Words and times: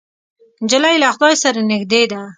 نجلۍ 0.63 0.95
له 1.03 1.07
خدای 1.15 1.35
سره 1.43 1.59
نږدې 1.71 2.03
ده. 2.11 2.21